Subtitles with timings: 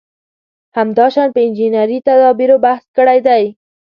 [0.77, 3.43] همداشان په انجنیري تدابېرو بحث کړی دی.